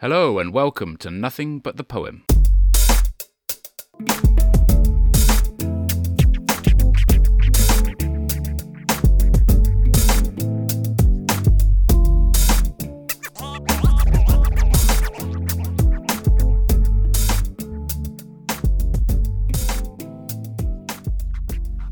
[0.00, 2.24] Hello and welcome to Nothing But the Poem.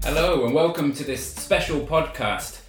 [0.03, 2.63] Hello and welcome to this special podcast.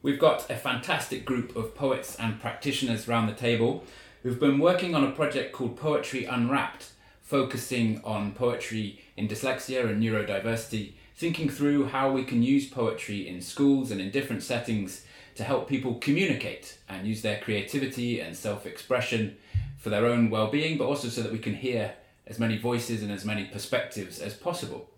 [0.00, 3.84] We've got a fantastic group of poets and practitioners around the table
[4.26, 6.86] who've been working on a project called Poetry Unravelled,
[7.22, 13.40] focusing on poetry in dyslexia and neurodiversity, thinking through how we can use poetry in
[13.40, 15.04] schools and in different settings
[15.36, 19.36] to help people communicate and use their creativity and self expression
[19.78, 21.94] for their own well being, but also so that we can hear
[22.26, 24.90] as many voices and as many perspectives as possible.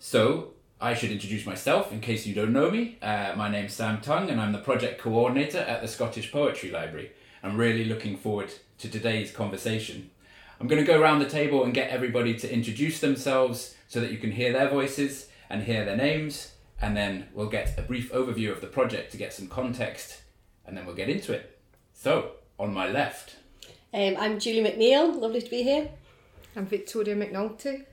[0.00, 2.98] So, I should introduce myself in case you don't know me.
[3.00, 7.12] Uh, my name's Sam Tongue and I'm the project coordinator at the Scottish Poetry Library.
[7.44, 10.10] I'm really looking forward to today's conversation.
[10.60, 14.12] I'm going to go around the table and get everybody to introduce themselves so that
[14.12, 18.12] you can hear their voices and hear their names, and then we'll get a brief
[18.12, 20.22] overview of the project to get some context,
[20.66, 21.58] and then we'll get into it.
[21.92, 23.36] So, on my left,
[23.92, 25.20] Um, I'm Julie McNeil.
[25.20, 25.88] Lovely to be here.
[26.56, 27.84] I'm Victoria McNulty.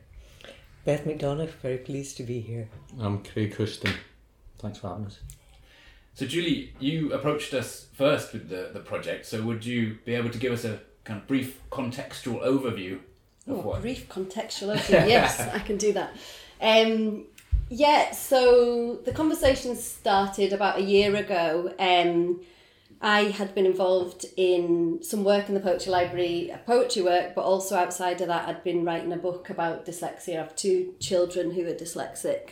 [0.84, 2.70] Beth McDonough, very pleased to be here.
[3.00, 3.94] I'm Craig Houston.
[4.58, 5.20] Thanks for having us.
[6.14, 9.26] So, Julie, you approached us first with the, the project.
[9.26, 12.96] So, would you be able to give us a kind of brief contextual overview
[13.48, 13.82] of Oh, what?
[13.82, 15.08] brief contextual overview.
[15.08, 16.12] yes, I can do that.
[16.62, 17.26] Um,
[17.70, 21.74] yeah, so the conversation started about a year ago.
[21.80, 22.42] Um,
[23.02, 27.76] I had been involved in some work in the Poetry Library, poetry work, but also
[27.76, 30.34] outside of that, I'd been writing a book about dyslexia.
[30.36, 32.50] I have two children who are dyslexic.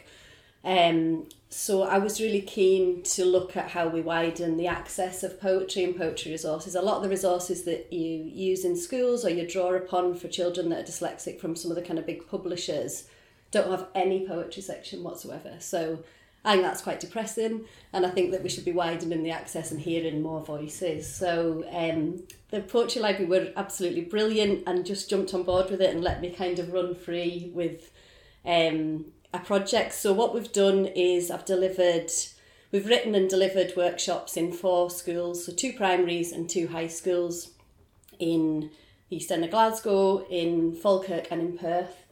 [0.64, 5.42] Um, so I was really keen to look at how we widen the access of
[5.42, 6.76] poetry and poetry resources.
[6.76, 10.28] A lot of the resources that you use in schools or you draw upon for
[10.28, 13.08] children that are dyslexic from some of the kind of big publishers
[13.52, 15.56] don't have any poetry section whatsoever.
[15.60, 16.04] So
[16.46, 19.72] I think that's quite depressing, and I think that we should be widening the access
[19.72, 21.14] and hearing more voices.
[21.14, 25.94] So um, the Poetry Library were absolutely brilliant and just jumped on board with it
[25.94, 27.92] and let me kind of run free with
[28.46, 29.94] um, a project.
[29.94, 32.12] So what we've done is I've delivered,
[32.72, 37.52] we've written and delivered workshops in four schools, so two primaries and two high schools
[38.18, 38.72] in
[39.10, 42.06] East End of Glasgow, in Falkirk and in Perth.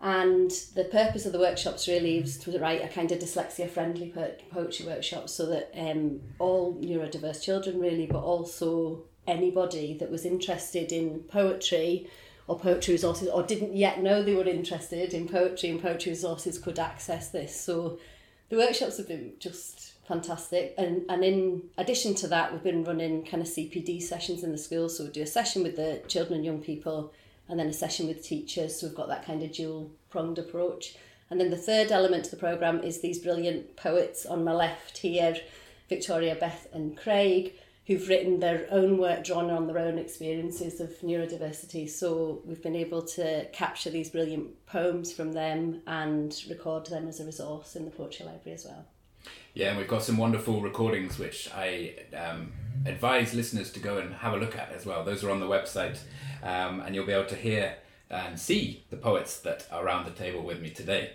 [0.00, 4.12] And the purpose of the workshops really was to write a kind of dyslexia friendly
[4.52, 10.92] poetry workshop so that um, all neurodiverse children, really, but also anybody that was interested
[10.92, 12.08] in poetry
[12.48, 16.58] or poetry resources or didn't yet know they were interested in poetry and poetry resources
[16.58, 17.58] could access this.
[17.58, 17.98] So
[18.48, 20.74] the workshops have been just fantastic.
[20.78, 24.58] And, and in addition to that, we've been running kind of CPD sessions in the
[24.58, 24.96] schools.
[24.96, 27.12] So we do a session with the children and young people
[27.48, 28.80] and then a session with teachers.
[28.80, 30.96] So we've got that kind of dual pronged approach.
[31.30, 34.96] And then the third element to the programme is these brilliant poets on my left
[34.96, 35.36] here,
[35.90, 37.52] Victoria, Beth, and Craig,
[37.88, 41.88] who've written their own work drawn on their own experiences of neurodiversity.
[41.88, 47.18] So we've been able to capture these brilliant poems from them and record them as
[47.18, 48.84] a resource in the Poetry Library as well.
[49.54, 52.52] Yeah, and we've got some wonderful recordings which I um,
[52.84, 55.02] advise listeners to go and have a look at as well.
[55.02, 55.98] Those are on the website,
[56.42, 57.76] um, and you'll be able to hear
[58.10, 61.12] and see the poets that are around the table with me today.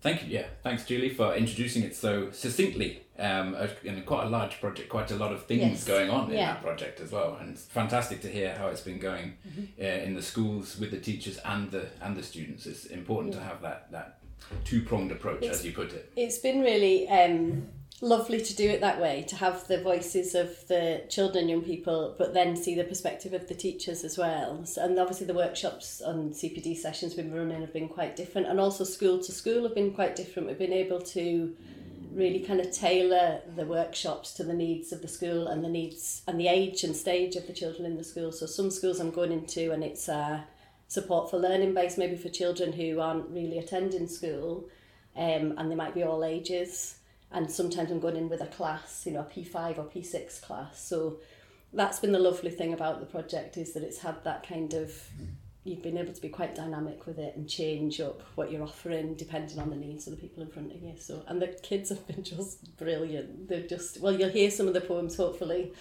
[0.00, 0.28] Thank you.
[0.30, 3.02] Yeah, thanks, Julie, for introducing it so succinctly.
[3.18, 5.84] Um, a- and quite a large project, quite a lot of things Yes.
[5.84, 6.54] going on in Yeah.
[6.54, 9.36] that project as well, and it's fantastic to hear how it's been going
[9.78, 12.64] uh, in the schools with the teachers and the and the students.
[12.66, 14.20] It's important to have that that
[14.64, 16.10] two pronged approach, It's- as you put it.
[16.16, 17.68] It's been really um,
[18.00, 22.14] lovely to do it that way, to have the voices of the children, young people,
[22.18, 24.64] but then see the perspective of the teachers as well.
[24.64, 28.46] So, and obviously, the workshops and CPD sessions we've been running have been quite different,
[28.46, 30.48] and also school to school have been quite different.
[30.48, 31.54] We've been able to
[32.12, 36.22] really kind of tailor the workshops to the needs of the school and the needs
[36.26, 38.32] and the age and stage of the children in the school.
[38.32, 40.40] So some schools I'm going into and it's uh,
[40.88, 44.68] support for learning base maybe for children who aren't really attending school
[45.14, 46.96] um, and they might be all ages
[47.32, 50.82] and sometimes I'm going in with a class, you know, a P5 or P6 class.
[50.82, 51.18] So
[51.72, 54.92] that's been the lovely thing about the project is that it's had that kind of
[55.62, 59.14] you've been able to be quite dynamic with it and change up what you're offering
[59.14, 60.94] depending on the needs of the people in front of you.
[60.98, 63.48] So and the kids have been just brilliant.
[63.48, 65.72] They're just well, you'll hear some of the poems hopefully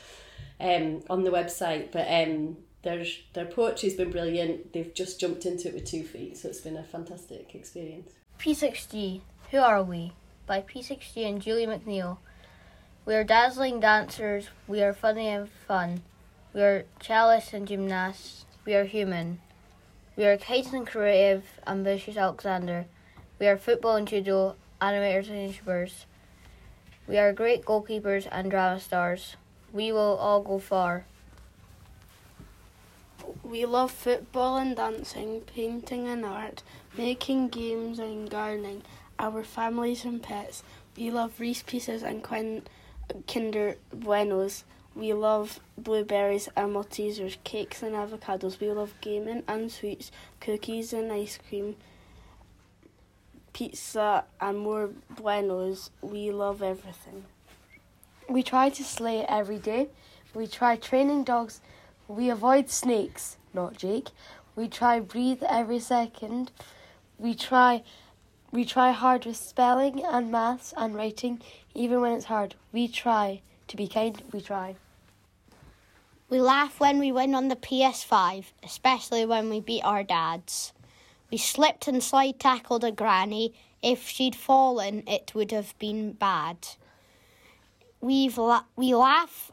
[0.60, 4.74] um, on the website, but um, their their poetry's been brilliant.
[4.74, 8.12] They've just jumped into it with two feet, so it's been a fantastic experience.
[8.40, 10.14] P6G, Who Are We?
[10.50, 12.18] By P6G and Julie McNeil.
[13.06, 16.02] We are dazzling dancers, we are funny and fun.
[16.56, 18.46] We are cellists and gymnasts.
[18.66, 19.42] We are human.
[20.18, 22.88] We are kites and creative, ambitious Alexander.
[23.38, 26.06] We are football and judo, animators and YouTubers.
[27.08, 29.36] We are great goalkeepers and drama stars.
[29.72, 31.06] We will all go far.
[33.44, 36.64] We love football and dancing, painting and art,
[36.98, 38.82] making games and gardening,
[39.20, 40.64] our families and pets.
[40.98, 42.64] We love Reese Pieces and Quin-
[43.28, 44.64] Kinder Buenos.
[44.96, 48.60] We love blueberries and Maltesers, cakes and avocados.
[48.60, 51.76] We love gaming and sweets, cookies and ice cream,
[53.54, 55.92] pizza and more buenos.
[56.02, 57.26] We love everything.
[58.28, 59.90] We try to slay every day.
[60.34, 61.62] We try training dogs.
[62.08, 64.10] We avoid snakes, not Jake.
[64.56, 66.52] We try breathe every second.
[67.18, 67.84] We try
[68.52, 71.42] we try hard with spelling and maths and writing,
[71.76, 72.56] even when it's hard.
[72.72, 74.22] We try to be kind.
[74.32, 74.76] We try.
[76.30, 80.74] We laugh when we win on the PS5, especially when we beat our dads.
[81.32, 83.54] We slipped and slide tackled a granny.
[83.82, 86.58] If she'd fallen, it would have been bad.
[88.02, 89.52] We've la- we laugh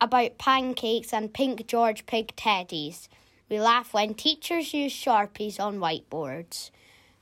[0.00, 3.08] about pancakes and pink George Pig teddies.
[3.48, 6.70] We laugh when teachers use sharpies on whiteboards.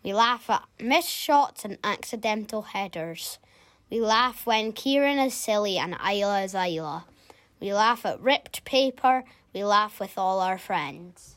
[0.04, 3.38] We laugh at missed shots and accidental headers.
[3.90, 7.06] We laugh when Kieran is silly and Isla is Isla.
[7.58, 9.24] We laugh at ripped paper.
[9.54, 11.36] We laugh with all our friends.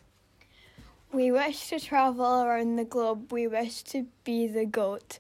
[1.13, 3.31] We wish to travel around the globe.
[3.31, 5.19] We wish to be the goat.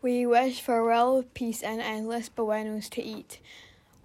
[0.00, 3.40] We wish for world peace and endless buenos to eat.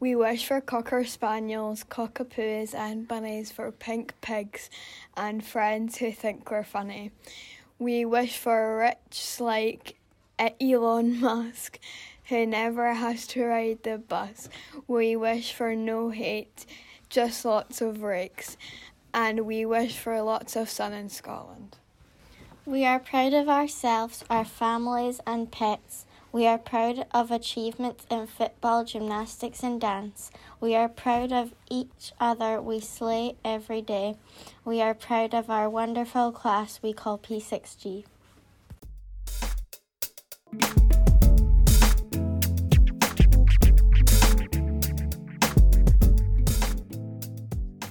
[0.02, 4.70] We wish for cocker spaniels, cockapoos, and bunnies for pink pigs
[5.16, 7.12] and friends who think we're funny.
[7.82, 9.96] We wish for a rich like
[10.38, 11.80] Elon Musk
[12.26, 14.50] who never has to ride the bus.
[14.88, 16.68] We wish for no hate,
[17.10, 18.56] just lots of rakes,
[19.16, 21.78] and we wish for lots of sun in Scotland.
[22.68, 26.06] We are proud of ourselves, our families, and pets.
[26.34, 30.32] We are proud of achievements in football, gymnastics, and dance.
[30.62, 34.16] We are proud of each other we slay every day.
[34.64, 38.06] We are proud of our wonderful class we call P6G.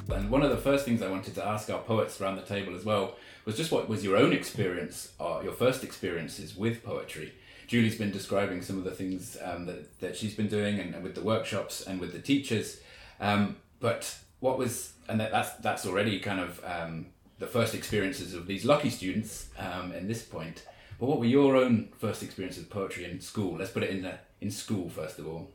[0.08, 2.74] And one of the first things I wanted to ask our poets around the table
[2.74, 7.34] as well was just what was your own experience, or your first experiences with poetry.
[7.70, 11.04] Julie's been describing some of the things um, that, that she's been doing and, and
[11.04, 12.80] with the workshops and with the teachers.
[13.20, 17.06] Um, but what was, and that, that's, that's already kind of um,
[17.38, 20.64] the first experiences of these lucky students um, in this point.
[20.98, 23.58] But what were your own first experiences of poetry in school?
[23.58, 25.52] Let's put it in, the, in school first of all.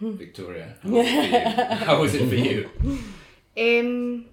[0.00, 1.76] Victoria, how was, it for you?
[1.76, 2.68] how was it for you?
[3.56, 4.26] Um,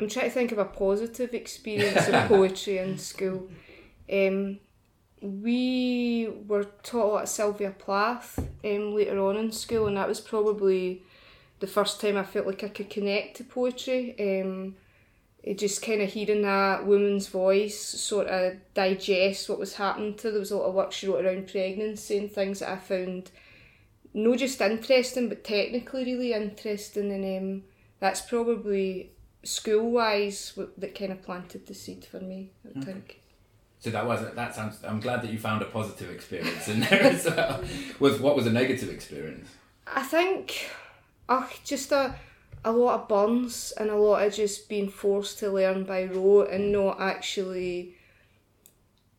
[0.00, 3.48] I'm trying to think of a positive experience of poetry in school.
[4.12, 4.58] Um,
[5.22, 10.08] we were taught a lot of Sylvia Plath um, later on in school, and that
[10.08, 11.02] was probably
[11.60, 14.14] the first time I felt like I could connect to poetry.
[14.18, 14.76] Um,
[15.42, 20.24] it just kind of hearing that woman's voice sort of digest what was happening to
[20.24, 20.30] her.
[20.32, 23.30] There was a lot of work she wrote around pregnancy and things that I found
[24.12, 27.62] not just interesting but technically really interesting and um,
[28.00, 29.12] that's probably
[29.44, 32.92] school wise that kind of planted the seed for me I Okay.
[32.92, 33.19] think
[33.80, 34.84] So that was that sounds.
[34.84, 37.64] I'm glad that you found a positive experience in there as well.
[37.98, 39.48] Was what was a negative experience?
[39.86, 40.70] I think
[41.28, 42.14] oh, just a
[42.64, 46.50] a lot of burns and a lot of just being forced to learn by rote
[46.50, 47.96] and not actually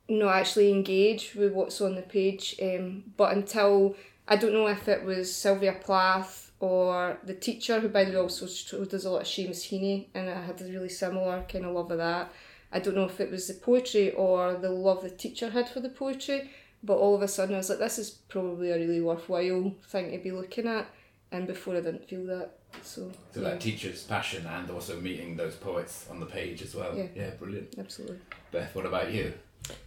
[0.07, 3.95] not actually engage with what's on the page um, but until
[4.27, 8.17] I don't know if it was Sylvia Plath or the teacher who by the way
[8.17, 8.77] also us a
[9.09, 12.31] lot of Seamus Heaney and I had a really similar kind of love of that
[12.71, 15.79] I don't know if it was the poetry or the love the teacher had for
[15.79, 16.49] the poetry
[16.83, 20.11] but all of a sudden I was like this is probably a really worthwhile thing
[20.11, 20.87] to be looking at
[21.31, 23.49] and before I didn't feel that so So yeah.
[23.49, 26.95] that teacher's passion and also meeting those poets on the page as well.
[26.95, 27.07] Yeah.
[27.15, 27.75] yeah brilliant.
[27.77, 28.19] absolutely
[28.51, 29.33] Beth, what about you?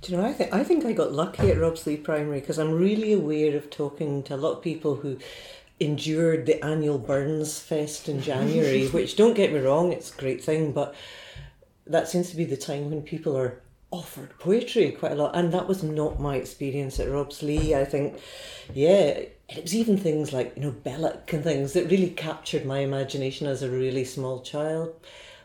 [0.02, 0.24] Do you know?
[0.24, 3.70] I think I think I got lucky at Robsley Primary because I'm really aware of
[3.70, 5.18] talking to a lot of people who
[5.80, 8.86] endured the annual Burns Fest in January.
[8.92, 10.94] which, don't get me wrong, it's a great thing, but
[11.86, 13.60] that seems to be the time when people are
[13.90, 17.74] offered poetry quite a lot, and that was not my experience at Robsley.
[17.74, 18.18] I think,
[18.72, 22.80] yeah, it was even things like you know Belloc and things that really captured my
[22.80, 24.94] imagination as a really small child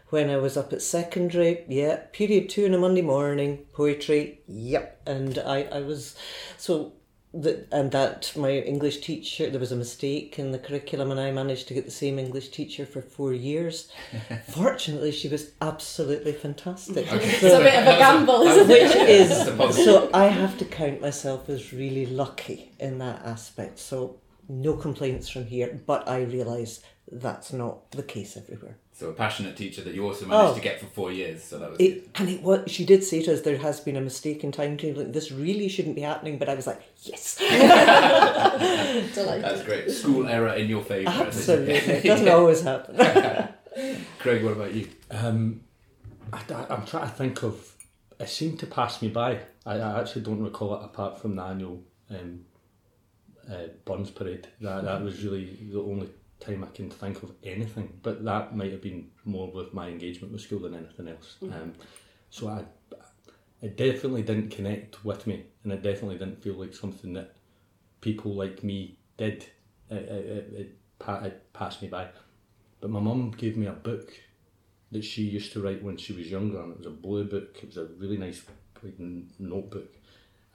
[0.09, 4.99] when I was up at secondary, yeah, period two on a Monday morning, poetry, yep.
[5.05, 6.15] And I, I was,
[6.57, 6.93] so
[7.33, 11.31] that and that my English teacher there was a mistake in the curriculum and I
[11.31, 13.91] managed to get the same English teacher for four years.
[14.49, 17.11] Fortunately, she was absolutely fantastic.
[17.11, 17.29] Okay.
[17.29, 19.09] It's a bit of a gamble, isn't which it?
[19.09, 23.77] is so I have to count myself as really lucky in that aspect.
[23.77, 24.17] So
[24.47, 26.81] no complaints from here, but I realise
[27.11, 28.77] that's not the case everywhere.
[28.99, 30.55] So a passionate teacher that you also managed Oh.
[30.55, 31.41] to get for four years.
[31.41, 33.95] So that was It, and it was, she did say to us, there has been
[33.95, 35.13] a mistake in timetabling.
[35.13, 36.37] This really shouldn't be happening.
[36.37, 37.37] But I was like, yes.
[39.15, 39.15] Delighted.
[39.15, 39.89] That's great.
[39.89, 41.11] School error in your favour.
[41.11, 41.75] Absolutely.
[41.75, 42.97] It doesn't always happen.
[44.19, 44.89] Craig, what about you?
[45.09, 45.61] Um,
[46.33, 47.73] I, am trying to think of.
[48.19, 49.39] It seemed to pass me by.
[49.65, 52.41] I, I actually don't recall it apart from the annual um,
[53.49, 54.49] uh, Burns parade.
[54.59, 56.09] That that was really the only
[56.39, 57.99] time I can think of anything.
[58.01, 61.37] But that might have been more with my engagement with school than anything else.
[61.41, 61.53] Mhm.
[61.53, 61.73] Um,
[62.29, 62.63] so I,
[63.61, 67.35] it definitely didn't connect with me, and it definitely didn't feel like something that
[68.01, 69.45] people like me did.
[69.89, 72.07] It, it, it, it passed me by.
[72.79, 74.13] But my mum gave me a book
[74.91, 77.57] that she used to write when she was younger, and it was a blue book.
[77.61, 78.41] It was a really nice
[78.81, 78.99] like,
[79.39, 79.93] notebook,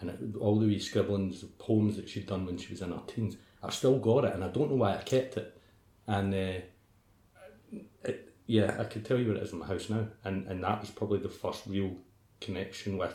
[0.00, 2.92] and it, all the wee scribblings of poems that she'd done when she was in
[2.92, 3.36] her teens.
[3.62, 5.53] I've still got it, and I don't know why I kept it.
[6.06, 6.60] And uh,
[8.04, 10.62] it, yeah, I could tell you where it is in my house now, and and
[10.64, 11.96] that was probably the first real
[12.40, 13.14] connection with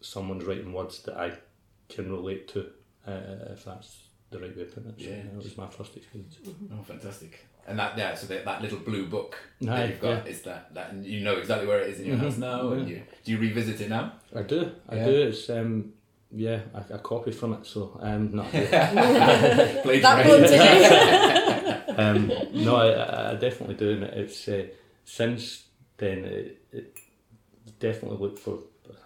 [0.00, 1.32] someone's writing words that I
[1.88, 2.60] can relate to,
[3.06, 4.98] uh, if that's the right way of putting it.
[4.98, 5.16] So, Yeah.
[5.16, 6.38] yeah, that was my first experience.
[6.72, 7.46] Oh, fantastic!
[7.66, 10.32] And that yeah, so that, that little blue book Aye, that you've got yeah.
[10.32, 12.70] is that that and you know exactly where it is in your Mhm, house now.
[12.72, 14.14] And you, do you revisit it now?
[14.34, 14.72] I do.
[14.88, 15.04] I Yeah.
[15.04, 15.22] do.
[15.28, 15.92] It's um,
[16.34, 17.66] yeah, I, I copy from it.
[17.66, 18.42] So um, no.
[18.52, 21.38] That one today.
[21.96, 24.66] um, no, I, I definitely do, and it's uh,
[25.04, 25.64] since
[25.96, 26.98] then it, it
[27.78, 28.58] definitely look for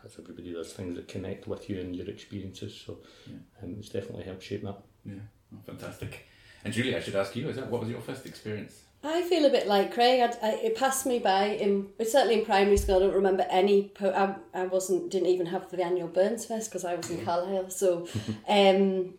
[0.05, 2.75] as everybody does things that connect with you and your experiences.
[2.87, 2.99] So
[3.63, 4.79] um, it's definitely helped shape that.
[5.05, 5.15] Yeah,
[5.55, 6.27] oh, fantastic.
[6.65, 8.83] And Julie, I should ask you: is that what was your first experience?
[9.05, 10.21] I feel a bit like Craig.
[10.21, 11.47] I, I, it passed me by.
[11.47, 13.89] In but certainly in primary school, I don't remember any.
[13.95, 17.25] Po- I, I wasn't didn't even have the annual Burns Fest because I was in
[17.25, 17.71] Carlisle.
[17.71, 18.09] So,
[18.49, 19.15] um,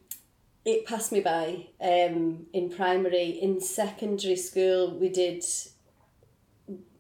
[0.68, 1.66] it passed me by.
[1.80, 5.42] Um, in primary, in secondary school, we did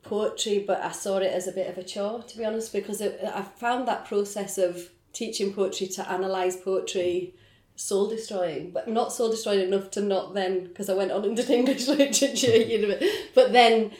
[0.03, 3.01] poetry, but I saw it as a bit of a chore, to be honest, because
[3.01, 7.35] it, I found that process of teaching poetry to analyse poetry
[7.75, 11.35] soul destroying, but not soul destroying enough to not then, because I went on and
[11.35, 12.97] did English literature, you know,
[13.35, 13.91] but then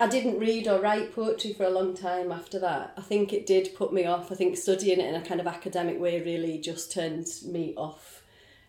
[0.00, 2.94] I didn't read or write poetry for a long time after that.
[2.96, 4.30] I think it did put me off.
[4.30, 8.19] I think studying it in a kind of academic way really just turned me off.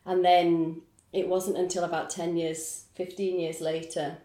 [0.05, 0.81] And then
[1.13, 4.17] it wasn't until about 10 years, 15 years later,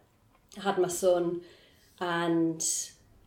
[0.58, 1.42] I had my son
[2.00, 2.64] and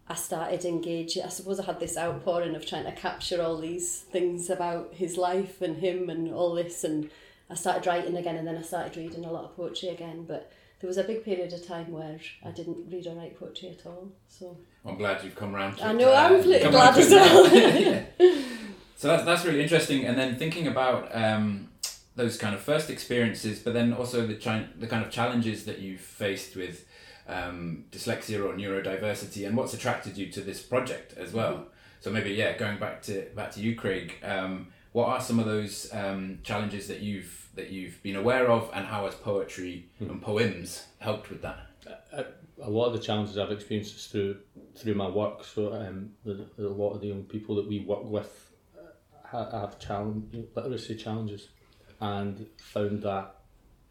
[0.07, 1.23] I started engaging.
[1.23, 5.17] I suppose I had this outpouring of trying to capture all these things about his
[5.17, 6.83] life and him and all this.
[6.83, 7.09] And
[7.49, 10.25] I started writing again and then I started reading a lot of poetry again.
[10.27, 10.51] But
[10.81, 13.85] there was a big period of time where I didn't read or write poetry at
[13.85, 14.09] all.
[14.27, 15.87] So I'm glad you've come round to it.
[15.87, 17.47] I know, uh, I'm fli- glad as well.
[18.19, 18.41] Yeah.
[18.95, 20.05] So that's, that's really interesting.
[20.05, 21.68] And then thinking about um,
[22.15, 25.79] those kind of first experiences, but then also the, chi- the kind of challenges that
[25.79, 26.85] you've faced with
[27.27, 31.53] um, dyslexia or neurodiversity and what's attracted you to this project as well.
[31.53, 31.69] Mm-hmm.
[32.01, 35.45] So maybe, yeah, going back to back to you, Craig, um, what are some of
[35.45, 40.21] those um, challenges that you've that you've been aware of and how has poetry and
[40.21, 41.69] poems helped with that?
[42.11, 42.25] a,
[42.61, 44.37] a lot of the challenges I've experienced is through
[44.75, 45.43] through my work.
[45.43, 48.51] So um, the, the, a lot of the young people that we work with
[49.33, 51.49] uh, have challenge literacy challenges,
[51.99, 53.35] and found that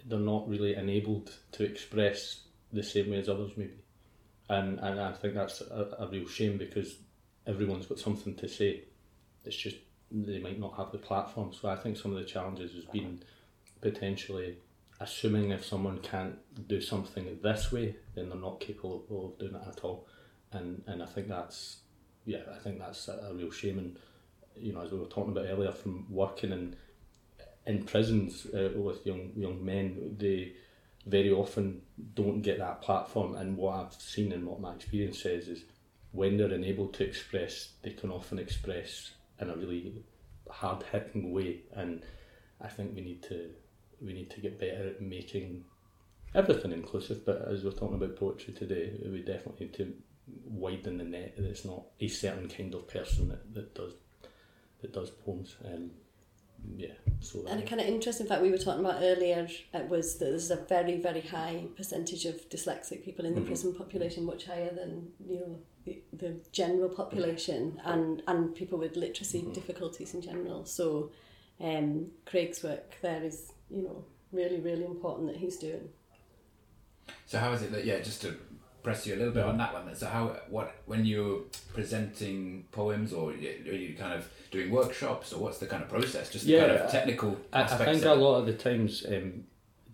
[0.05, 3.79] they're not really enabled to express the same way as others maybe,
[4.49, 6.97] and and I think that's a, a real shame because
[7.47, 8.85] everyone's got something to say.
[9.45, 9.77] It's just
[10.11, 11.53] they might not have the platform.
[11.53, 13.23] So I think some of the challenges has been
[13.81, 14.57] potentially
[15.01, 16.37] assuming if someone can't
[16.67, 20.07] do something this way, then they're not capable of doing it at all.
[20.53, 21.79] And and I think that's
[22.25, 23.79] yeah, I think that's a, a real shame.
[23.79, 23.97] And
[24.57, 26.77] you know, as we were talking about earlier, from working in
[27.69, 30.55] in prisons uh, with young young men, they
[31.07, 31.83] very often
[32.15, 33.37] don't get that platform.
[33.37, 35.65] And what I've seen and what my experience says is
[36.13, 40.03] when they're enabled to express, they can often express in a really
[40.51, 41.61] hard hitting way.
[41.75, 42.03] And
[42.61, 43.51] I think we need to
[44.01, 45.65] we need to get better at making
[46.35, 47.27] everything inclusive.
[47.27, 49.95] But as we're talking about poetry today, we definitely need to
[50.47, 51.37] widen the net.
[51.37, 53.93] That it's not a certain kind of person that, that does
[54.81, 55.57] that does poems.
[55.67, 55.91] Um,
[56.77, 59.49] yeah, so And a kind of interesting fact we were talking about earlier
[59.89, 63.47] was that there's a very, very high percentage of dyslexic people in the Mhm.
[63.47, 68.97] prison population, much higher than you know the, the general population, and and people with
[68.97, 70.65] literacy difficulties in general.
[70.65, 71.11] So
[71.61, 75.89] um, Craig's work there is, you know, really, really important that he's doing.
[77.27, 78.37] So how is it that yeah, just to
[78.83, 79.95] press you a little bit on that one.
[79.95, 81.41] So how what when you're
[81.75, 86.31] presenting poems or are you kind of doing workshops or what's the kind of process?
[86.31, 89.45] Just the Yeah, kind of technical I, I think a lot of the times, um,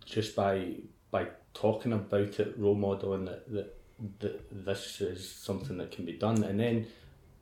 [0.05, 0.75] just by
[1.11, 3.77] by talking about it, role modeling that, that
[4.21, 6.87] that this is something that can be done, and then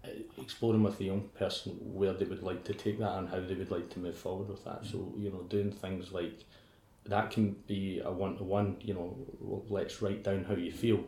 [0.04, 0.08] uh,
[0.40, 3.54] exploring with the young person where they would like to take that and how they
[3.54, 4.84] would like to move forward with that.
[4.84, 6.44] So you know, doing things like
[7.06, 8.76] that can be a one to one.
[8.80, 11.00] You know, let's write down how you feel,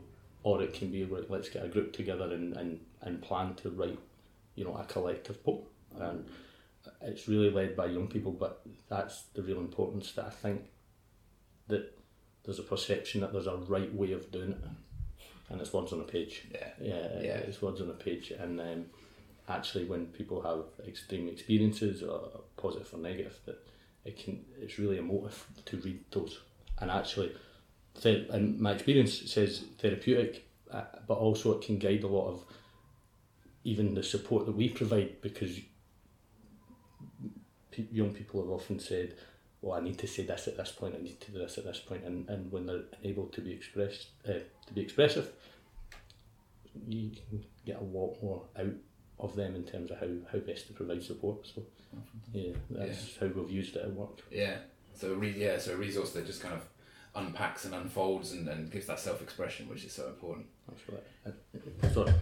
[0.44, 3.70] or it can be right, let's get a group together and, and, and plan to
[3.70, 3.98] write,
[4.54, 5.64] you know, a collective poem.
[5.98, 6.24] And
[7.02, 10.66] it's really led by young people, but that's the real importance that I think
[11.68, 11.98] that
[12.44, 14.58] there's a perception that there's a right way of doing it,
[15.48, 16.42] and it's words on a page.
[16.52, 16.68] Yeah.
[16.80, 17.36] Yeah, Yeah.
[17.38, 18.84] it's words on a page, and um,
[19.48, 23.66] actually, when people have extreme experiences, or positive or negative, that
[24.04, 26.38] it can it's really emotive to read those,
[26.80, 27.32] and actually,
[28.04, 32.44] and my experience says therapeutic, uh, but also it can guide a lot of
[33.64, 35.60] even the support that we provide because
[37.70, 39.14] pe- young people have often said,
[39.62, 40.94] "Well, I need to say this at this point.
[40.98, 43.52] I need to do this at this point," and and when they're able to be
[43.52, 45.32] expressed uh, to be expressive,
[46.88, 48.74] you can get a lot more out
[49.18, 51.46] of them in terms of how, how best to provide support.
[51.46, 51.62] So,
[52.32, 54.20] yeah, that's how we've used it at work.
[54.30, 54.56] Yeah.
[54.94, 56.64] So re- yeah, so a resource that just kind of
[57.14, 60.47] unpacks and unfolds and, and gives that self expression, which is so important.
[60.68, 61.35] That's right.
[61.85, 62.14] Uh, Sorry.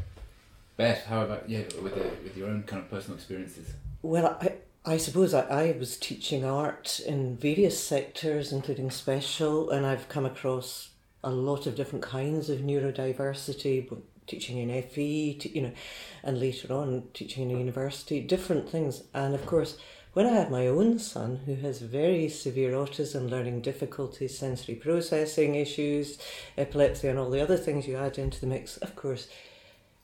[0.77, 3.73] Beth, how about yeah, with the, with your own kind of personal experiences?
[4.03, 9.87] Well, I, I suppose I, I was teaching art in various sectors, including special, and
[9.87, 10.91] I've come across
[11.23, 13.97] a lot of different kinds of neurodiversity,
[14.27, 15.73] teaching in FE, t- you know,
[16.23, 19.05] and later on teaching in a university, different things.
[19.15, 19.79] And of course,
[20.13, 25.55] when I had my own son who has very severe autism, learning difficulties, sensory processing
[25.55, 26.19] issues,
[26.59, 29.29] epilepsy, and all the other things you add into the mix, of course,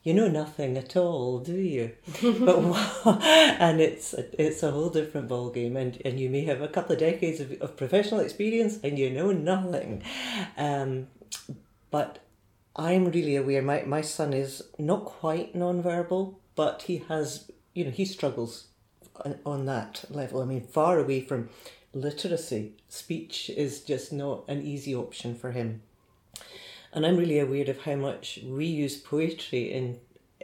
[0.03, 1.91] you know nothing at all, do you?
[2.23, 2.59] but
[3.61, 6.95] and it's a, it's a whole different ballgame, and, and you may have a couple
[6.95, 10.03] of decades of, of professional experience, and you know nothing.
[10.57, 11.09] Um,
[11.91, 12.21] but
[12.75, 13.61] I'm really aware.
[13.61, 18.68] My my son is not quite non-verbal, but he has you know he struggles
[19.45, 20.43] on, that level.
[20.43, 21.49] I mean, far away from
[21.93, 25.83] literacy, speech is just not an easy option for him.
[26.93, 30.01] And I'm really aware of how much we use poetry in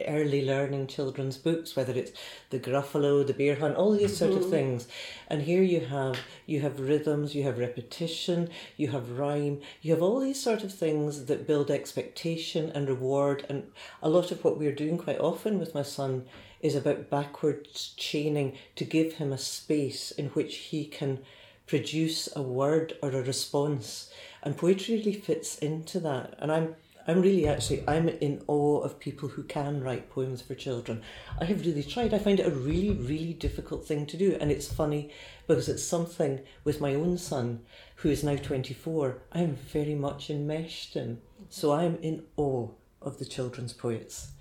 [0.07, 2.11] early learning children's books, whether it's
[2.49, 4.49] the Gruffalo, the Bear Hunt, all these sort of Mhm.
[4.49, 4.87] things.
[5.29, 10.03] And here you have you have rhythms, you have repetition, you have rhyme, you have
[10.03, 13.45] all these sort of things that build expectation and reward.
[13.49, 13.71] And
[14.03, 16.25] a lot of what we're doing quite often with my son
[16.61, 21.19] is about backwards chaining to give him a space in which he can
[21.67, 24.09] produce a word or a response.
[24.43, 26.35] And poetry really fits into that.
[26.39, 26.75] And I'm
[27.07, 31.03] I'm really actually I'm in awe of people who can write poems for children.
[31.39, 32.13] I have really tried.
[32.13, 34.37] I find it a really, really difficult thing to do.
[34.41, 35.11] And it's funny
[35.47, 37.61] because it's something with my own son,
[37.97, 41.21] who is now 24, I'm very much enmeshed in.
[41.49, 42.69] So I'm in awe
[43.01, 44.31] of the children's poets.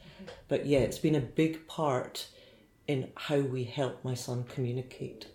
[0.48, 2.28] But yeah, it's been a big part
[2.86, 5.26] in how we help my son communicate.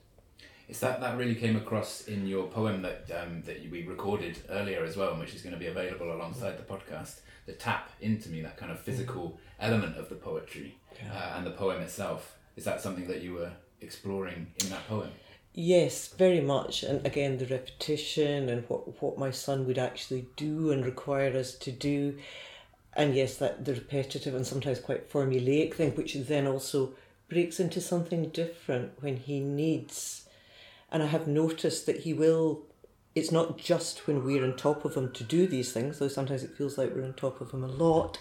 [0.69, 4.83] It's that that really came across in your poem that um, that we recorded earlier
[4.83, 7.21] as well, which is going to be available alongside the podcast.
[7.47, 10.77] The tap into me, that kind of physical element of the poetry
[11.11, 12.37] uh, and the poem itself.
[12.55, 13.51] Is that something that you were
[13.81, 15.09] exploring in that poem?
[15.55, 16.83] Yes, very much.
[16.83, 21.55] And again, the repetition and what, what my son would actually do and require us
[21.55, 22.15] to do.
[22.93, 26.93] And yes, that the repetitive and sometimes quite formulaic thing, which then also
[27.27, 30.28] breaks into something different when he needs.
[30.91, 32.63] And I have noticed that he will,
[33.15, 36.43] it's not just when we're on top of him to do these things, though sometimes
[36.43, 38.17] it feels like we're on top of him a lot.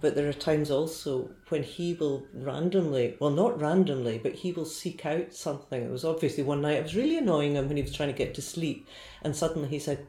[0.00, 4.64] But there are times also when he will randomly, well, not randomly, but he will
[4.64, 5.82] seek out something.
[5.82, 8.18] It was obviously one night, I was really annoying him when he was trying to
[8.18, 8.88] get to sleep,
[9.22, 10.06] and suddenly he said,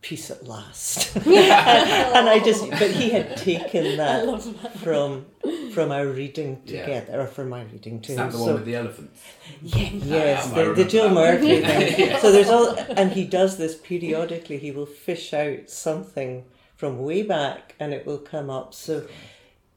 [0.00, 1.14] Peace at last.
[1.16, 4.42] and, and I just, but he had taken that,
[4.78, 5.26] from
[5.72, 6.80] from our reading Yeah.
[6.86, 9.20] together, or from my reading to Is that the So- one with the elephants?
[9.62, 11.10] yeah, yes, Ah, the, the Jill.
[11.10, 11.94] Murphy thing.
[12.08, 12.18] Yeah.
[12.20, 12.68] So there's all,
[13.00, 14.58] and he does this periodically.
[14.58, 16.44] He will fish out something
[16.76, 18.74] from way back, and it will come up.
[18.74, 19.06] So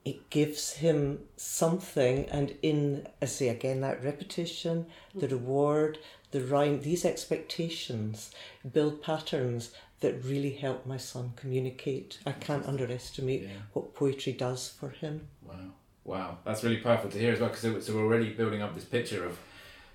[0.03, 5.97] it gives him something, and in I say again that repetition, the reward,
[6.31, 8.31] the rhyme, these expectations
[8.71, 12.19] build patterns that really help my son communicate.
[12.25, 13.49] I can't underestimate Yeah.
[13.73, 15.27] what poetry does for him.
[15.41, 15.71] Wow,
[16.05, 17.49] wow, that's really powerful to hear as well.
[17.49, 19.37] Because so we're already building up this picture of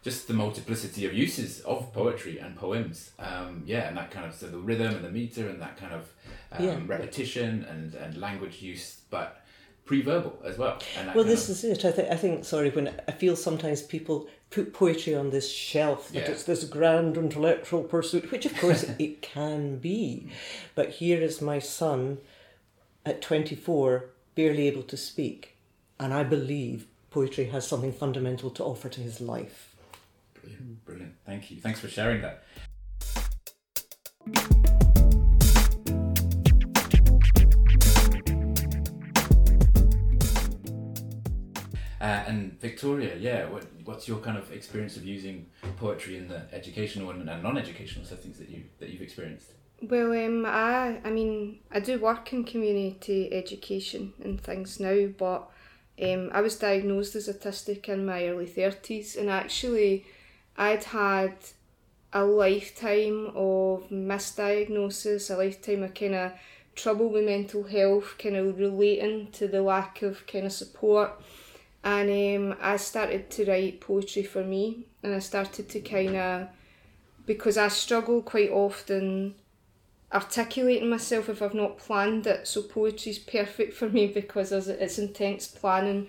[0.02, 3.10] just the multiplicity of uses of poetry and poems.
[3.18, 5.92] Um, yeah, and that kind of so the rhythm and the meter and that kind
[5.94, 6.08] of
[6.52, 6.78] um, Yeah.
[6.86, 9.42] repetition and, and language use, but
[9.84, 10.78] pre-verbal as well.
[11.14, 11.84] Well, this of, is it.
[11.84, 12.10] I think.
[12.10, 12.44] I think.
[12.44, 16.30] Sorry, when I feel sometimes people put poetry on this shelf that Yeah.
[16.30, 20.30] it's this grand intellectual pursuit, which of course it can be,
[20.74, 22.18] but here is my son,
[23.04, 25.56] at twenty four, barely able to speak,
[26.00, 29.76] and I believe poetry has something fundamental to offer to his life.
[30.32, 31.14] brilliant, brilliant.
[31.26, 31.60] Thank you.
[31.60, 32.42] Thanks for sharing that.
[42.00, 45.44] Uh, and Victoria, yeah, what, what's your kind of experience of using
[45.76, 49.50] poetry in the educational and, and non-educational settings that you that you've experienced?
[49.82, 55.50] Well, um, I, I mean, I do work in community education and things now, but
[56.02, 60.06] um, I was diagnosed as autistic in my early 30s, and actually,
[60.56, 61.34] I'd had
[62.12, 66.32] a lifetime of misdiagnosis, a lifetime of kind of
[66.74, 71.12] trouble with mental health, kind of relating to the lack of kind of support.
[71.84, 76.48] And um, I started to write poetry for me, and I started to kind of,
[77.26, 79.34] because I struggle quite often
[80.12, 82.46] articulating myself if I've not planned it.
[82.46, 86.08] So poetry's perfect for me because it's intense planning.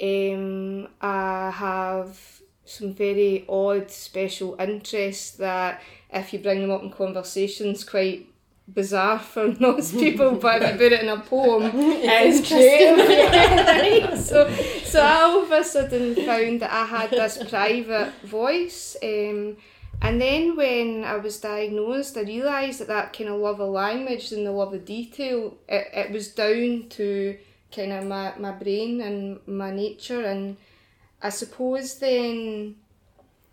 [0.00, 5.80] Um, I have some very odd special interests that
[6.12, 8.26] if you bring them up in conversations quite
[8.68, 14.50] bizarre for most people but if you put it in a poem it's great so,
[14.84, 19.56] so I all of a sudden found that I had this private voice um,
[20.00, 24.32] and then when I was diagnosed, I realised that that kind of love of language
[24.32, 27.36] and the love of detail, it, it was down to
[27.74, 30.24] kind of my, my brain and my nature.
[30.24, 30.56] And
[31.20, 32.76] I suppose then,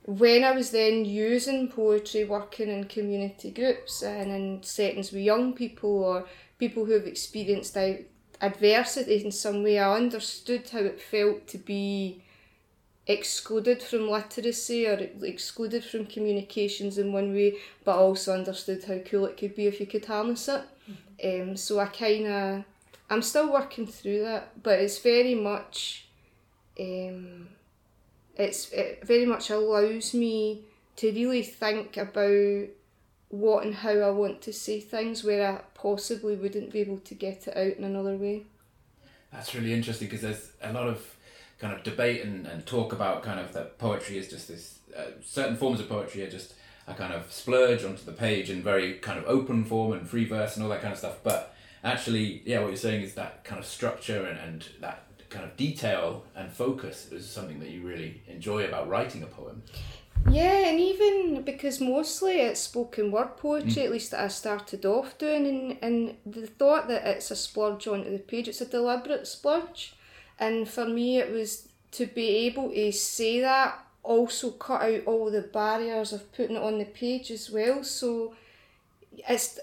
[0.05, 5.53] when I was then using poetry, working in community groups and in settings with young
[5.53, 6.25] people or
[6.59, 7.75] people who have experienced
[8.39, 12.21] adversity in some way, I understood how it felt to be
[13.07, 19.25] excluded from literacy or excluded from communications in one way, but also understood how cool
[19.25, 20.63] it could be if you could harness it.
[21.23, 22.63] Um, so I kind of,
[23.09, 26.07] I'm still working through that, but it's very much,
[26.79, 27.49] um,
[28.35, 30.63] it's it very much allows me
[30.97, 32.67] to really think about
[33.29, 37.15] what and how I want to say things where I possibly wouldn't be able to
[37.15, 38.43] get it out in another way.
[39.31, 41.14] That's really interesting because there's a lot of
[41.59, 45.03] kind of debate and, and talk about kind of that poetry is just this uh,
[45.23, 46.53] certain forms of poetry are just
[46.87, 50.25] a kind of splurge onto the page in very kind of open form and free
[50.25, 51.17] verse and all that kind of stuff.
[51.23, 55.45] But actually, yeah, what you're saying is that kind of structure and, and that kind
[55.45, 59.63] of detail and focus is something that you really enjoy about writing a poem.
[60.29, 65.17] Yeah, and even because mostly it's spoken word poetry, at least that I started off
[65.17, 69.27] doing, and, and the thought that it's a splurge onto the page, it's a deliberate
[69.27, 69.94] splurge.
[70.39, 75.31] And for me, it was to be able to say that, also cut out all
[75.31, 77.83] the barriers of putting it on the page as well.
[77.83, 78.35] So
[79.27, 79.59] it's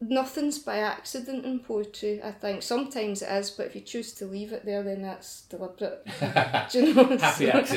[0.00, 2.62] nothing's by accident in poetry, I think.
[2.62, 6.06] Sometimes it is, but if you choose to leave it there, then that's deliberate.
[6.70, 7.16] Do you know?
[7.18, 7.72] happy accidents,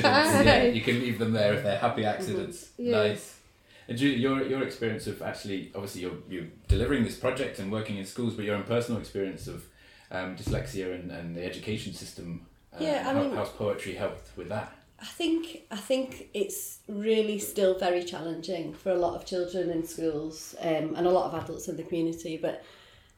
[0.46, 0.64] yeah.
[0.74, 2.70] You can leave them there if they're happy accidents.
[2.78, 2.92] Yeah.
[2.92, 3.40] Nice.
[3.88, 7.98] And Julie, your your experience of actually, obviously, you're you're delivering this project and working
[7.98, 9.64] in schools, but your own personal experience of
[10.12, 12.46] um, dyslexia and, and the education system.
[12.74, 14.74] Uh, Yeah, I how, mean- how's poetry helped with that?
[14.98, 19.86] I think I think it's really still very challenging for a lot of children in
[19.86, 22.38] schools um, and a lot of adults in the community.
[22.42, 22.64] But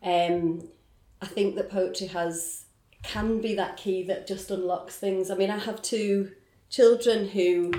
[0.02, 0.68] um,
[1.22, 2.66] I think that poetry has
[3.04, 5.30] can be that key that just unlocks things.
[5.30, 6.32] I mean, I have two
[6.70, 7.72] children who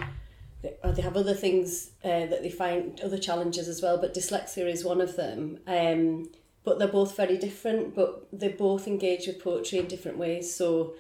[0.63, 4.85] they have other things uh, that they find other challenges as well, but dyslexia is
[4.85, 5.59] one of them.
[5.67, 6.31] Um,
[6.69, 10.55] but they're both very different, but they both engage with poetry in different ways.
[10.55, 10.97] So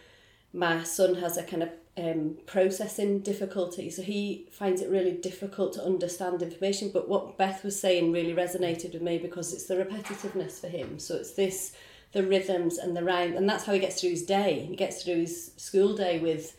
[0.54, 5.74] my son has a kind of um, processing difficulty, so he finds it really difficult
[5.74, 6.90] to understand information.
[6.90, 10.98] But what Beth was saying really resonated with me because it's the repetitiveness for him.
[10.98, 11.74] So it's this,
[12.12, 14.64] the rhythms and the rhyme, and that's how he gets through his day.
[14.70, 16.56] He gets through his school day with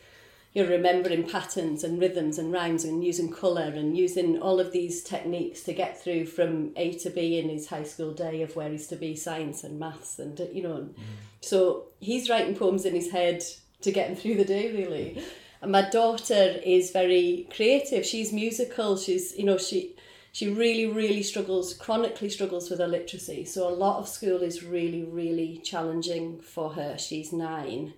[0.53, 4.71] you know, remembering patterns and rhythms and rhymes and using colour and using all of
[4.71, 8.55] these techniques to get through from A to B in his high school day of
[8.55, 10.89] where he's to be science and maths and uh, you know.
[10.89, 10.93] Mm.
[11.41, 13.43] So he's writing poems in his head
[13.81, 15.23] to get him through the day really.
[15.61, 18.05] And my daughter is very creative.
[18.05, 18.97] She's musical.
[18.97, 19.95] She's you know she
[20.31, 24.63] she really really struggles chronically struggles with her literacy so a lot of school is
[24.63, 26.97] really really challenging for her.
[26.97, 27.93] She's nine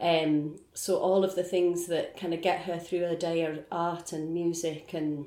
[0.00, 3.64] Um, so all of the things that kind of get her through her day are
[3.70, 5.26] art and music and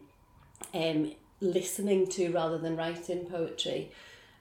[0.74, 3.92] um, listening to rather than writing poetry.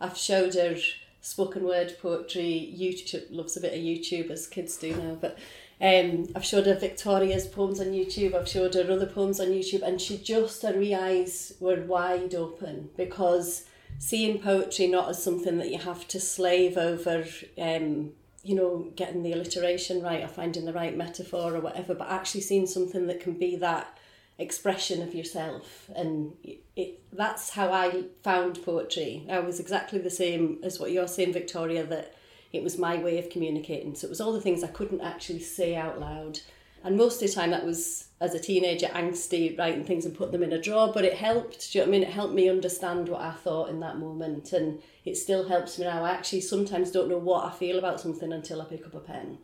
[0.01, 0.77] I've showed her
[1.21, 2.75] spoken word poetry.
[2.77, 5.39] YouTube loves a bit of YouTube as kids do now, but
[5.81, 8.35] um, I've showed her Victoria's poems on YouTube.
[8.35, 12.91] I've showed her other poems on YouTube, and she just her eyes were wide open
[12.97, 13.65] because
[13.99, 17.25] seeing poetry not as something that you have to slave over.
[17.59, 18.13] Um,
[18.45, 22.43] you know, getting the alliteration right or finding the right metaphor or whatever, but actually
[22.43, 23.99] seeing something that can be that
[24.39, 26.33] expression of yourself and
[26.75, 29.25] it that's how I found poetry.
[29.31, 32.15] I was exactly the same as what you're saying Victoria that
[32.53, 33.95] it was my way of communicating.
[33.95, 36.41] So it was all the things I couldn't actually say out loud.
[36.83, 40.33] And most of the time that was as a teenager angsty writing things and put
[40.33, 41.73] them in a drawer, but it helped.
[41.73, 42.09] Do you know what I mean?
[42.09, 45.85] It helped me understand what I thought in that moment and it still helps me
[45.85, 46.05] now.
[46.05, 49.01] I actually sometimes don't know what I feel about something until I pick up a
[49.01, 49.39] pen.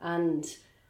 [0.00, 0.44] And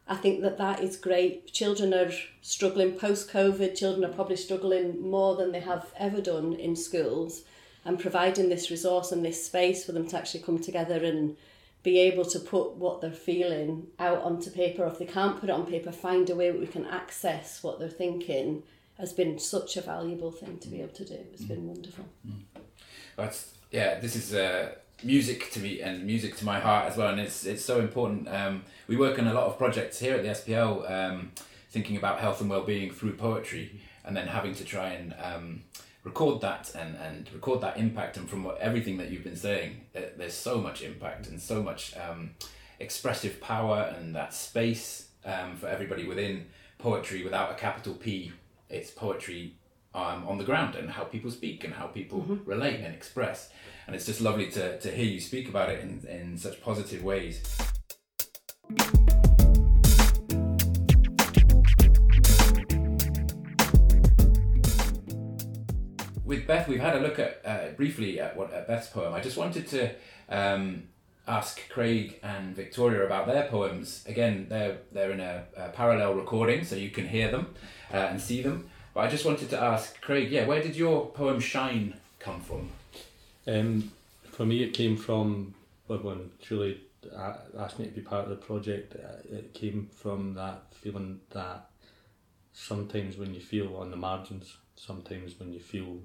[0.08, 1.52] I think that that is great.
[1.52, 6.54] Children are struggling post COVID, children are probably struggling more than they have ever done
[6.54, 7.42] in schools.
[7.84, 11.36] And providing this resource and this space for them to actually come together and
[11.82, 15.48] be able to put what they're feeling out onto paper, or if they can't put
[15.48, 18.62] it on paper, find a way that we can access what they're thinking
[18.98, 21.18] has been such a valuable thing to be able to do.
[21.32, 22.04] It's been wonderful.
[22.26, 22.42] Mm.
[23.16, 23.98] That's yeah.
[23.98, 27.44] This is uh, music to me and music to my heart as well, and it's
[27.44, 28.28] it's so important.
[28.28, 31.32] Um, we work on a lot of projects here at the SPL, um,
[31.70, 35.62] thinking about health and well-being through poetry, and then having to try and um,
[36.04, 38.16] record that and, and record that impact.
[38.16, 41.94] And from what, everything that you've been saying, there's so much impact and so much
[41.96, 42.30] um,
[42.80, 46.46] expressive power and that space um, for everybody within
[46.78, 48.32] poetry without a capital P.
[48.68, 49.56] It's poetry
[49.94, 52.48] um, on the ground and how people speak and how people Mm-hmm.
[52.48, 53.50] relate and express.
[53.86, 57.02] And it's just lovely to, to hear you speak about it in, in such positive
[57.04, 57.42] ways.
[66.32, 69.12] With Beth, we've had a look at uh, briefly at what at Beth's poem.
[69.12, 69.90] I just wanted to
[70.30, 70.84] um,
[71.28, 74.02] ask Craig and Victoria about their poems.
[74.08, 77.54] Again, they're they're in a, a parallel recording, so you can hear them
[77.92, 78.70] uh, and see them.
[78.94, 82.70] But I just wanted to ask Craig, yeah, where did your poem "Shine" come from?
[83.46, 83.92] Um,
[84.30, 85.54] for me, it came from
[85.86, 86.80] when- when Julie
[87.58, 88.96] asked me to be part of the project.
[88.96, 91.68] uh, It came from that feeling that
[92.54, 95.98] sometimes when you feel on the margins, sometimes when you feel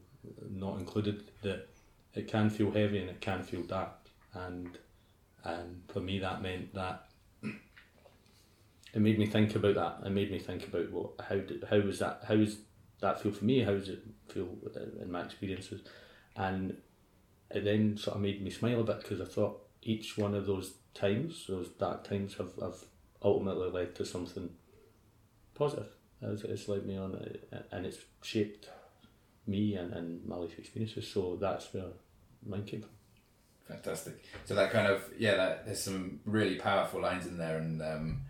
[0.50, 1.68] not included, that
[2.14, 3.92] it can feel heavy and it can feel dark.
[4.34, 4.78] And
[5.46, 7.08] um, for me, that meant that
[8.94, 10.08] it made me think about that.
[10.08, 12.58] It made me think about what how did, how was that how was
[13.02, 13.62] that feel for me?
[13.62, 14.50] How does it feel
[15.02, 15.82] in my experiences?
[16.36, 16.78] And
[17.52, 20.46] it then sort of made me smile a bit because I thought each one of
[20.46, 22.84] those times, those dark times, have, have
[23.22, 24.50] ultimately led to something
[25.54, 25.90] positive.
[26.22, 27.38] It's, it's led me on,
[27.72, 28.70] and it's shaped
[29.48, 31.08] me and, and my life experiences.
[31.08, 31.86] So that's where
[32.46, 32.90] mine came from.
[33.68, 34.24] Fantastic.
[34.46, 38.22] So that kind of yeah, that, there's some really powerful lines in there, and um,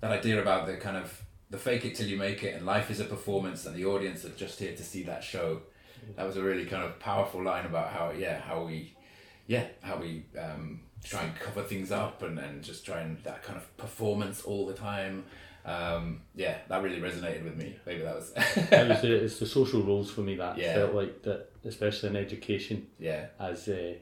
[0.00, 2.90] that idea about the kind of the fake it till you make it, and life
[2.90, 5.62] is a performance, and the audience are just here to see that show.
[6.16, 8.94] That was a really kind of powerful line about how yeah how we
[9.46, 13.42] yeah how we um, try and cover things up and, and just try and that
[13.42, 15.24] kind of performance all the time.
[15.68, 17.76] Um, yeah, that really resonated with me.
[17.86, 20.74] Maybe that was it was the, it's the social roles for me that Yeah.
[20.74, 22.86] felt like that, especially in education.
[22.98, 23.26] Yeah.
[23.38, 24.00] As a,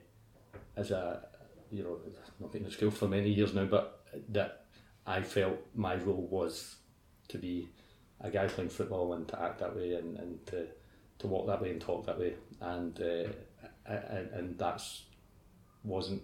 [0.76, 1.22] as a,
[1.72, 1.98] you know,
[2.40, 4.64] not been in school for many years now, but that
[5.07, 6.76] I felt my role was
[7.29, 7.68] to be
[8.20, 10.66] a guy playing football and to act that way and, and to,
[11.18, 13.29] to walk that way and talk that way and uh,
[13.87, 15.05] and, and that's
[15.85, 16.22] wasn't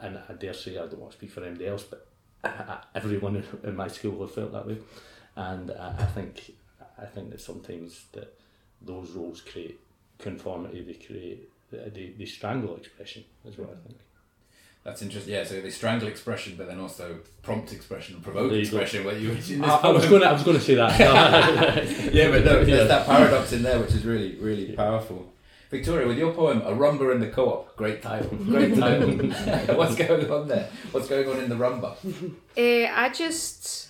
[0.00, 2.06] and I dare say I don't want to speak for anybody else but
[2.94, 4.78] everyone in- my school have felt that way
[5.36, 6.52] and I, I think
[6.98, 8.38] I think that sometimes that
[8.82, 9.78] those roles create
[10.18, 13.98] conformity they create they, they strangle expression is what I think
[14.84, 15.32] That's interesting.
[15.34, 19.02] Yeah, so they strangle expression, but then also prompt expression and provoke expression.
[19.04, 19.30] Where you,
[19.64, 20.92] I- I was gonna- I was gonna say that.
[22.12, 22.84] yeah, but no, there's Yeah.
[22.84, 25.32] that paradox in there, which is really, really powerful.
[25.74, 29.08] Victoria, with your poem, A Rumba in the Co-op, great title, great title.
[29.76, 30.70] What's going on there?
[30.92, 31.96] What's going on in the rumba?
[32.56, 33.88] Uh, I just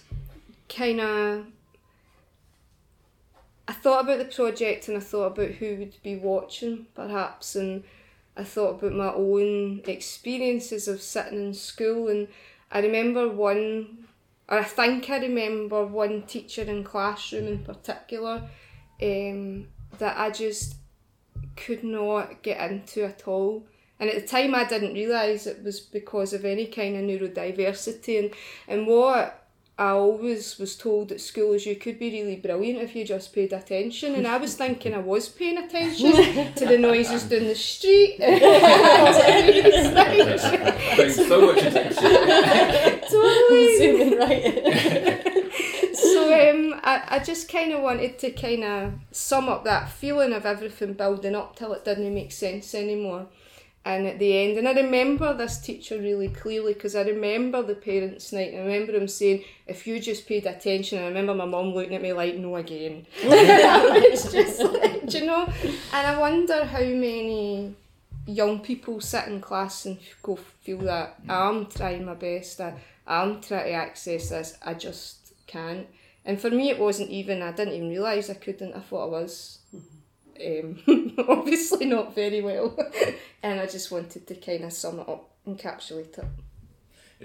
[0.66, 1.44] kind of
[3.68, 7.84] I thought about the project and I thought about who would be watching perhaps and
[8.34, 12.28] I thought about my own experiences of sitting in school and
[12.72, 14.06] I remember one
[14.48, 18.48] or I think I remember one teacher in classroom in particular
[19.02, 19.68] um,
[19.98, 20.76] that I just
[21.56, 23.64] could not get into at all
[24.00, 28.18] And at the time, I didn't realise it was because of any kind of neurodiversity.
[28.18, 28.30] And,
[28.66, 29.46] and what
[29.78, 33.32] I always was told at school is you could be really brilliant if you just
[33.32, 34.14] paid attention.
[34.14, 38.18] And I was thinking I was paying attention to the noises down the street.
[38.18, 38.38] Paying
[41.12, 43.00] so much attention.
[43.10, 43.78] totally.
[43.78, 44.42] Zooming right.
[44.82, 45.13] so um,
[46.84, 50.92] I, I just kind of wanted to kind of sum up that feeling of everything
[50.92, 53.26] building up till it didn't make sense anymore.
[53.86, 57.74] And at the end, and I remember this teacher really clearly because I remember the
[57.74, 58.54] parents' night.
[58.54, 61.94] I remember him saying, "If you just paid attention," and I remember my mum looking
[61.94, 65.46] at me like, "No again." it's just like, do you know?
[65.92, 67.74] And I wonder how many
[68.26, 72.62] young people sit in class and go feel that I'm trying my best.
[72.62, 72.72] I,
[73.06, 74.56] I'm trying to access this.
[74.62, 75.86] I just can't.
[76.24, 77.42] And for me, it wasn't even.
[77.42, 78.74] I didn't even realise I couldn't.
[78.74, 79.58] I thought I was.
[80.44, 80.82] Um,
[81.28, 82.76] obviously not very well,
[83.42, 86.24] and I just wanted to kind of sum it up, encapsulate it.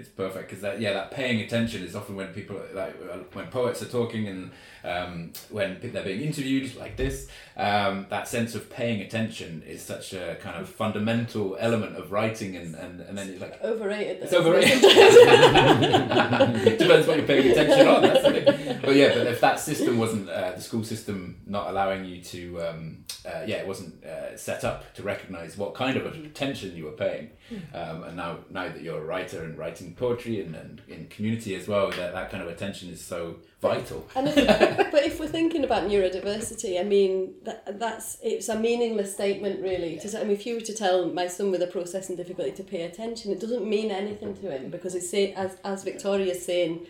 [0.00, 3.48] It's perfect because that yeah that paying attention is often when people like uh, when
[3.48, 4.50] poets are talking and
[4.82, 10.14] um, when they're being interviewed like this um, that sense of paying attention is such
[10.14, 14.22] a kind of fundamental element of writing and and, and then you're like Overrated.
[14.22, 16.78] it's overrated it?
[16.78, 18.78] depends what you're paying attention on that's the thing.
[18.80, 22.58] but yeah but if that system wasn't uh, the school system not allowing you to
[22.62, 26.84] um, uh, yeah it wasn't uh, set up to recognize what kind of attention you
[26.86, 27.28] were paying
[27.74, 31.54] um, and now now that you're a writer and writing poetry and, and in community
[31.54, 35.64] as well that that kind of attention is so vital if, but if we're thinking
[35.64, 39.98] about neurodiversity, I mean that that's it's a meaningless statement really.
[39.98, 42.62] To, I mean, if you were to tell my son with a processing difficulty to
[42.62, 46.86] pay attention, it doesn't mean anything to him because it's as as Victoria's saying,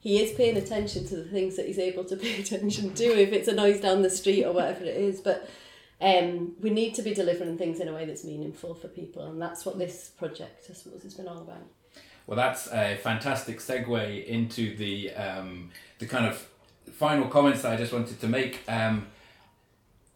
[0.00, 3.04] he is paying attention to the things that he's able to pay attention to.
[3.04, 5.48] If it's a noise down the street or whatever it is, but.
[6.04, 9.40] Um, we need to be delivering things in a way that's meaningful for people, and
[9.40, 11.62] that's what this project, I suppose, has been all about.
[12.26, 16.46] Well, that's a fantastic segue into the um, the kind of
[16.92, 19.06] final comments that I just wanted to make, um,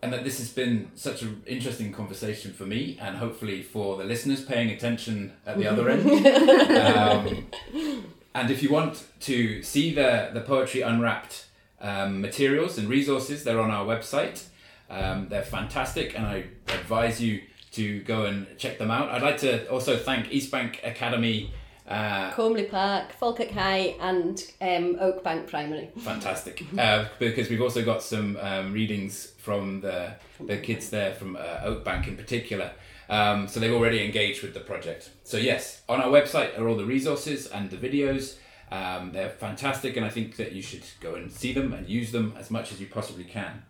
[0.02, 4.04] and that this has been such an interesting conversation for me, and hopefully for the
[4.04, 6.06] listeners paying attention at the other end.
[7.74, 8.02] Um,
[8.34, 11.44] and if you want to see the the Poetry Unravelled
[11.80, 14.44] um, materials and resources, they're on our website.
[14.90, 19.10] Um, they're fantastic, and I advise you to go and check them out.
[19.10, 21.52] I'd like to also thank Eastbank Academy.
[21.86, 25.90] Uh, Comely Park, Falkirk High, and um, Oakbank Primary.
[25.98, 31.36] Fantastic, uh, because we've also got some um, readings from the the kids there from
[31.36, 32.72] uh, Oakbank in particular.
[33.08, 35.10] Um, so they've already engaged with the project.
[35.24, 38.36] So yes, on our website are all the resources and the videos.
[38.70, 42.12] Um, they're fantastic, and I think that you should go and see them and use
[42.12, 43.62] them as much as you possibly can.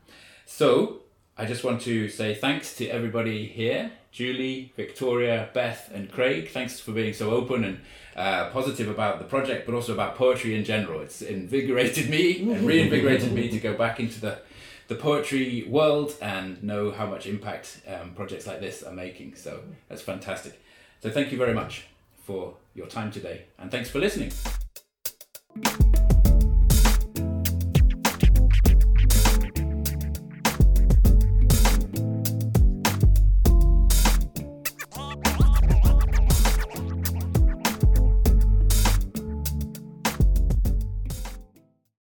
[0.44, 1.02] So
[1.40, 6.48] I just want to say thanks to everybody here Julie, Victoria, Beth, and Craig.
[6.51, 7.81] Thanks for being so open and
[8.16, 11.01] uh, positive about the project, but also about poetry in general.
[11.01, 14.40] It's invigorated me and reinvigorated me to go back into the,
[14.88, 19.37] the poetry world and know how much impact um, projects like this are making.
[19.37, 20.61] So that's fantastic.
[21.01, 21.87] So thank you very much
[22.24, 24.33] for your time today, and thanks for listening.